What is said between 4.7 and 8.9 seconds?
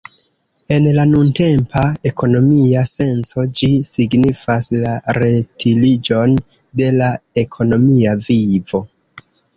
la retiriĝon de la ekonomia vivo.